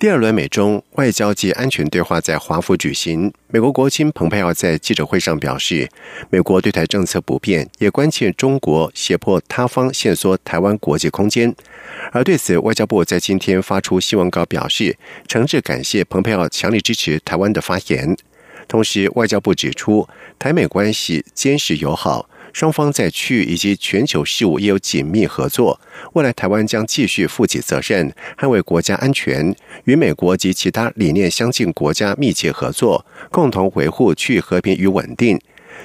[0.00, 3.30] 第二轮美中外交及安全对话在华府举行。
[3.48, 5.90] 美国国卿蓬佩奥在记者会上表示，
[6.30, 11.54] 美国对台政策不变，也关切中国胁迫他方限缩台湾国际空间。
[12.12, 14.96] 而对此，外交部在今天发出新闻稿表示，
[15.28, 18.16] 诚挚感谢蓬佩奥强力支持台湾的发言。
[18.66, 22.26] 同时，外交部指出，台美关系坚实友好。
[22.52, 25.80] 双方在区域以及全球事务也有紧密合作。
[26.14, 29.54] 未来台湾将继续负起责任，捍卫国家安全，
[29.84, 35.40] 与美国及其他理念相近国家密切合作，共同维护区域和平与稳定。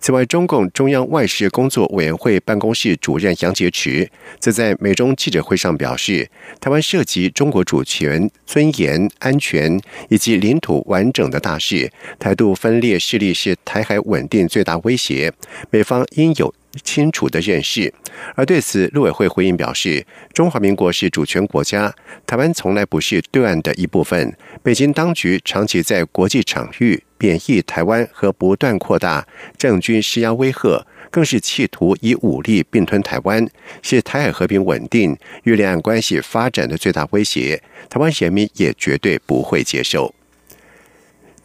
[0.00, 15.32] 此外，中共中央外事工作委员会办公室主任杨洁篪则在美中记者会上表示，台湾涉及中国主权、尊严、安全以及领土完整的大事，台独分裂势力是台海稳定最大威胁，
[15.70, 16.54] 美方应有。
[16.78, 17.92] 清楚的认识，
[18.34, 21.94] 而对此，陆委会回应表示：“中华民国是主权国家，
[22.26, 24.36] 台湾从来不是对岸的一部分。
[24.62, 33.46] 北京当局长期在国际场域贬义台湾和不断扩大政军施压威吓，更是企图以武力并吞台湾，
[33.82, 37.62] 是台海和平稳定与两岸关系发展的最大威胁。
[37.88, 40.14] 台湾人民也绝对不会接受。”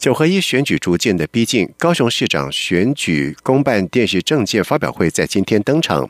[0.04, 6.06] 九合一选举逐渐的逼近，高雄市长选举公办电视政见发表会在今天登场。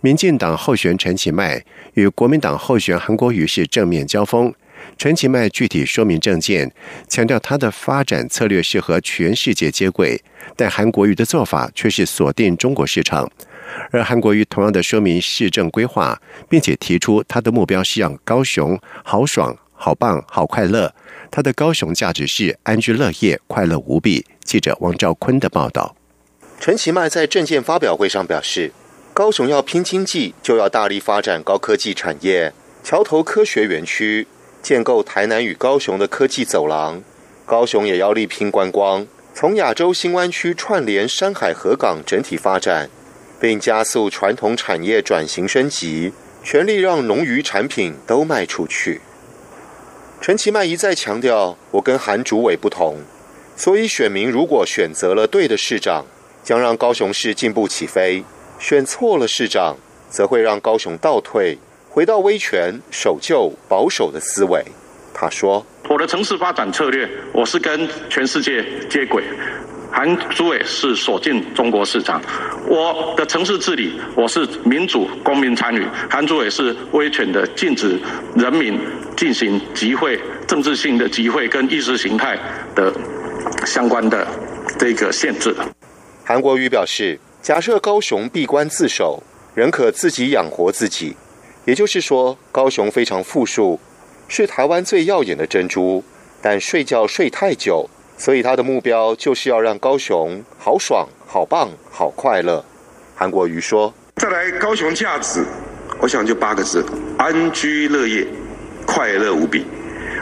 [0.00, 1.64] 民进党候选陈其迈
[1.94, 4.52] 与国民党候选韩国瑜是正面交锋。
[4.96, 6.68] 陈其迈具体说明政见，
[7.06, 10.20] 强调他的发展策略是和全世界接轨，
[10.56, 13.30] 但韩国瑜的做法却是锁定中国市场。
[13.92, 19.56] 而韩国瑜同样的说明市政规划，并且提出他的目标是让高雄豪爽。
[19.80, 20.92] 好棒，好快乐！
[21.30, 24.24] 他的高雄价值是安居乐业，快乐无比。
[24.44, 25.94] 记者王兆坤的报道。
[26.58, 28.72] 陈其迈在政见发表会上表示，
[29.14, 32.52] 高雄要拼经济，就要大力发展高科技产业，
[32.82, 34.26] 桥头科学园区，
[34.62, 37.02] 建构台南与高雄的科技走廊。
[37.44, 42.90] 高雄也要力拼观光，从亚洲新湾区串联山海河港整体发展，
[43.40, 46.12] 并加速传统产业转型升级，
[46.42, 49.00] 全力让农渔产品都卖出去。
[50.20, 52.96] 陈其迈一再强调，我跟韩主委不同，
[53.56, 56.04] 所以选民如果选择了对的市长，
[56.42, 58.22] 将让高雄市进步起飞；
[58.58, 59.76] 选错了市长，
[60.10, 61.56] 则会让高雄倒退，
[61.88, 64.62] 回到威权、守旧、保守的思维。
[65.14, 69.22] 他说：“我的城市发展策略，我是跟全世界接轨。”
[69.90, 72.22] 韩主委是锁进中国市场，
[72.66, 77.98] 我的城市治理我是民主公民参与，韩主委是威权的禁止
[78.36, 78.78] 人民
[79.16, 82.38] 进行集会、政治性的集会跟意识形态
[82.74, 82.92] 的
[83.66, 84.26] 相关的
[84.78, 85.54] 这个限制。
[86.24, 89.22] 韩国瑜表示，假设高雄闭关自守，
[89.54, 91.16] 仍可自己养活自己，
[91.64, 93.80] 也就是说，高雄非常富庶，
[94.28, 96.04] 是台湾最耀眼的珍珠，
[96.42, 97.88] 但睡觉睡太久。
[98.18, 102.64] 所以他的目标就是要让高雄好爽、好棒、好快乐。
[103.14, 105.44] 韩国瑜说：“再来高雄价值，
[106.00, 106.84] 我想就八个字：
[107.16, 108.26] 安居乐业、
[108.84, 109.64] 快乐无比。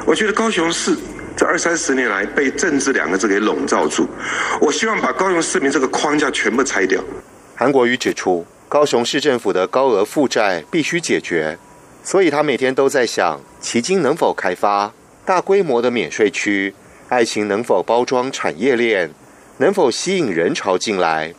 [0.06, 0.94] 我觉得高雄市
[1.34, 4.06] 这二三十年来被政治两个字给笼罩住，
[4.60, 7.02] 我希望把高雄市民这个框架全部拆掉。”
[7.56, 11.58] 韩国瑜指出，高雄市政府的高额负债必须解决，
[12.04, 14.92] 所以他每天都在想：旗津能否开发
[15.24, 16.74] 大规模的免税区？
[17.08, 19.12] 爱情能否包装产业链，
[19.58, 21.32] 能否吸引人潮进来？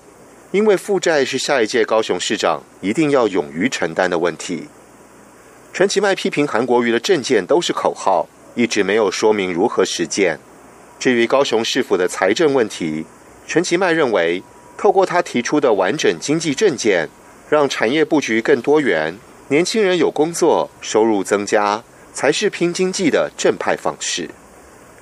[0.51, 4.69] 因为负债是下一届高雄市长一定要勇于承担的问题。
[5.73, 10.39] 陈其迈批评韩国瑜的政见都是口号，一直没有说明如何实践。
[10.97, 13.05] 至于高雄市府的财政问题，
[13.45, 14.41] 陈其迈认为，
[14.77, 17.09] 透过他提出的完整经济政见，
[17.49, 19.17] 让产业布局更多元，
[19.49, 21.83] 年轻人有工作，收入增加，
[22.13, 24.29] 才是拼经济的正派方式。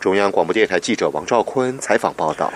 [0.06, 2.54] 中央广播电台记者王兆坤采访报道。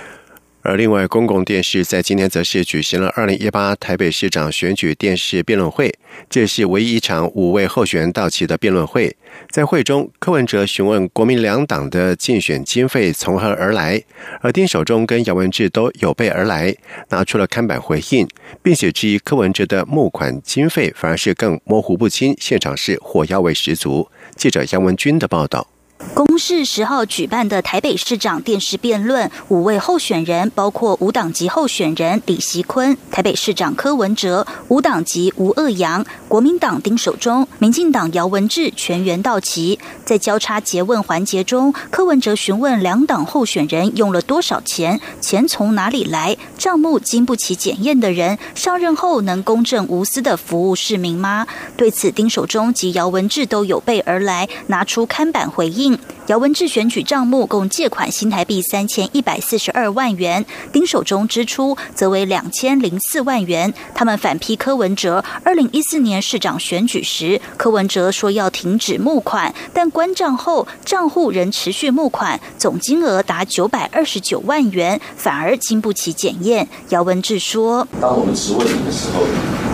[0.61, 5.91] 而另外，公共电视在今天则是举行了二零一八台北市长选举电视辩论会，
[6.29, 9.17] 这是唯一一场五位候选人到齐的辩论会。
[9.49, 13.99] 在会中，柯文哲询问国民两党的竞选经费从何而来，
[14.41, 16.75] 而丁守中跟姚文智都有备而来，
[17.09, 18.27] 拿出了看板回应，
[18.61, 24.07] 并且质疑柯文哲的募款经费反而是更模糊不清，现场是火药味十足。
[24.35, 25.65] 记者杨文军的报道。
[26.13, 39.77] 公示十号举办的台北市长电视辩论，五位候选人包括无党籍候选人李习坤、台北市长柯文哲、无党籍吴鄂阳、国民党丁守中、民进党姚文智全员到齐。
[40.05, 51.45] 在交叉诘问环节中，柯文哲询问两党候选人用了多少钱，钱从哪里来，账目经不起检验的人上任后能公正无私的服务市民吗？
[51.75, 55.88] 对此，丁守中及姚文智都有备而来，拿出看板回应。
[56.29, 63.73] 姚文智选举账目共借款新台币三千一百四十二万元，丁守中支出则为两千零四万元。
[63.95, 76.69] 他们反批柯文哲，二零一四年市长选举时，柯文哲说要停止募款，但关账后账户仍持续募款，总金额达九百二十九万元，反而经不起检验。
[76.89, 79.23] 姚文智说：“当我们质问你的时候，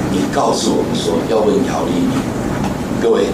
[0.09, 3.25] 你告诉我们说要问姚丽丽，各位。”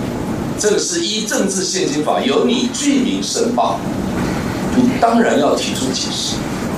[0.61, 3.79] 这个是依政治现金法由你居民申报，
[4.75, 6.35] 你当然要提出解释，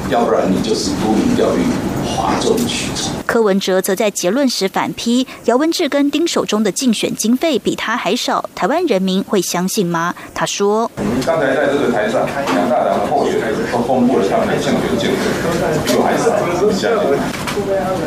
[0.10, 1.60] 要不然你就是沽名钓誉、
[2.06, 3.12] 哗众取宠。
[3.26, 10.14] 柯文哲则在结论时反批姚文智跟丁守中的竞选经费比他还少，台湾人民会相信吗？
[10.36, 15.18] 他说：“我们刚才在这个台上，两大党的候选人都公布了他们的竞选经费，
[15.86, 16.38] 比我还少，
[16.72, 17.24] 相信吗？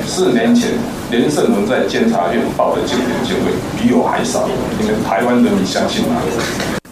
[0.06, 0.70] 四年前，
[1.10, 4.48] 连胜文在监察院报的竞选经费比我还少，
[4.78, 6.20] 你们台湾人民相信吗？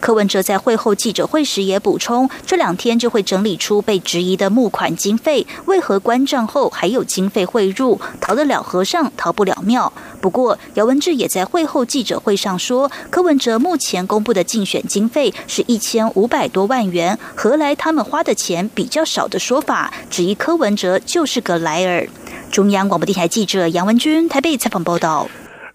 [0.04, 7.98] 柯文哲在会后记者会时也补充，这两天就会整理出被质疑的募款经费，为何关账后还有经费汇入？
[8.20, 9.90] 逃得了和尚逃不了庙。
[10.20, 19.90] 不过，姚文智也在会后记者会上说，柯文哲目前公布的竞选经费是一千五百多万元，何来他们花的钱比较少的说法？
[20.10, 22.06] 质疑柯文哲就是个莱尔。
[22.50, 25.26] 中央广播电台记者杨文君台北采访报道。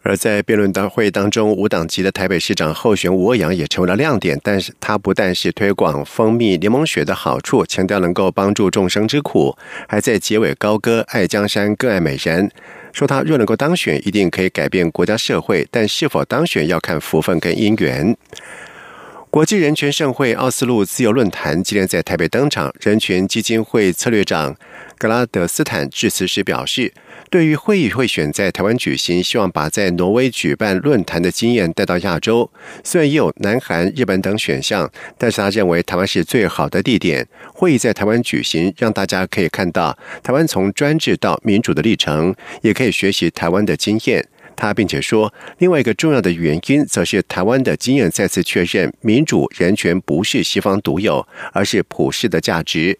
[0.01, 4.39] 而在辩论大会当中，无党籍的台北市长候选吴阳也成为了亮点。
[4.41, 9.57] 但是他不但是推广蜂蜜柠檬水的好处，强调能够帮助众生之苦，
[9.87, 12.49] 还在结尾高歌爱江山更爱美人，
[12.93, 15.67] 说他若能够当选，一定可以改变国家社会。
[15.69, 18.15] 但是否当选要看福分跟姻缘。
[19.31, 24.55] 国际人权盛会奥斯陆自由论坛今天在台北登场，人权基金会策略长
[24.97, 26.91] 格拉德斯坦致辞时表示，
[27.29, 32.49] 对于会议会选在台湾举行，希望把在挪威举办论坛的经验带到亚洲。
[32.83, 37.27] 虽然也有南韩、日本等选项，但是他认为台湾是最好的地点。
[37.53, 44.27] 会议在台湾举行，让大家可以看到台湾从专制到民主的历程，也可以学习台湾的经验。
[44.59, 52.99] 他并且说，另外一个重要的原因，则是台湾的经验再次确认，民主人权不是西方独有，而是普世的价值。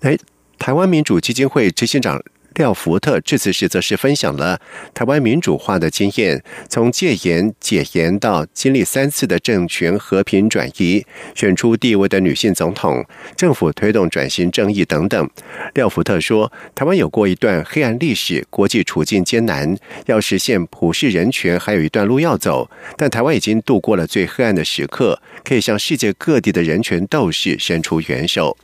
[0.00, 0.18] 哎，
[0.58, 2.20] 台湾民主基金会执行长。
[2.56, 4.60] 廖福特致辞时则是分享了
[4.94, 11.04] 台湾民主化的经验，从戒严、解严到经历三次的政权和平转移，
[11.34, 13.04] 选出地位的女性总统，
[13.36, 15.28] 政府推动转型正义等等。
[15.74, 19.76] 廖福特说：“台湾有过一段黑暗历史，国际处境艰难，
[20.06, 22.70] 要实现普世人权还有一段路要走。
[22.96, 28.56] 但台湾已经度过了最黑暗的时刻，可以向世界各地的人权斗士伸出援手。”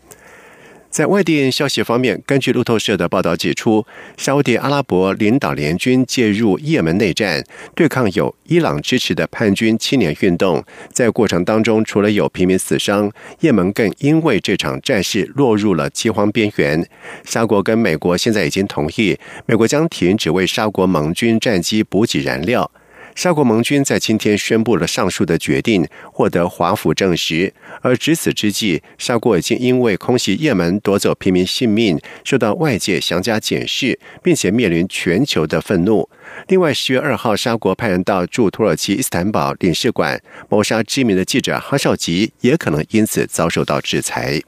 [0.92, 3.86] 在外电消息方面，根据路透社的报道指出，
[4.18, 7.42] 沙地阿拉伯领导联军介入也门内战，
[7.74, 10.62] 对抗有伊朗支持的叛军青年运动。
[10.92, 13.10] 在过程当中，除了有平民死伤，
[13.40, 16.86] 也门更因为这场战事落入了饥荒边缘。
[17.24, 22.70] 沙国跟美国现在已经同意，美国将停止为沙国盟军战机补给燃料。
[23.14, 27.52] 沙国盟军在今天宣布了上述的决定，获得华府证实。
[27.82, 36.08] 而值此之际，沙国已经因为空袭也门夺走平民性命，受到外界详加检视，并且面临全球的愤怒。
[36.48, 44.40] 另外，十月二号，沙国派人到驻土耳其伊斯坦堡领事馆谋杀知名的记者哈绍吉，也可能因此遭受到制裁。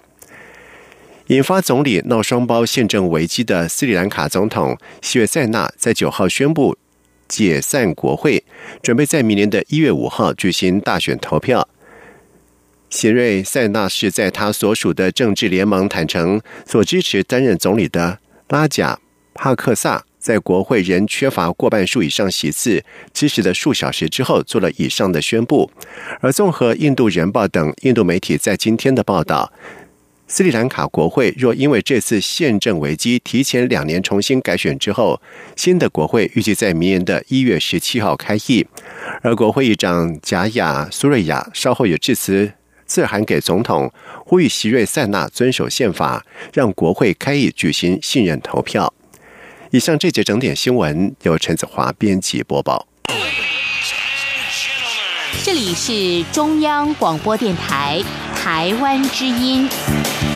[1.29, 6.77] 引发总理闹双胞宪政危机的斯里兰卡总统希约塞纳在九号宣布。
[7.29, 8.45] 解散国会，
[8.83, 11.69] 准备在明年的一月五号举行大选投票。
[12.91, 18.99] 希瑞塞纳是在他所属的政治联盟坦诚所支持担任总理的拉贾
[19.35, 25.69] 帕克萨，在国会仍缺乏过半数以上席次支持的数小时之后，做了以上的宣布。
[26.21, 29.53] 而综合印度人报等印度媒体在今天的报道。
[30.37, 35.23] 斯里兰卡国会若因为这次宪政危机提前两年重新改选之后，
[35.55, 38.67] 新的国会预计在明年的一月十七号开议。
[39.23, 42.53] 而国会议长贾雅苏瑞亚稍后也致辞，
[42.85, 43.89] 致函给总统，
[44.27, 48.93] 呼吁席瑞塞纳遵守宪法，让国会开议举行信任投票。
[49.71, 52.89] 以上这节整点新闻由陈子华编辑播报。
[55.45, 58.03] 这里是中央广播电台。
[58.45, 59.67] 台湾之音。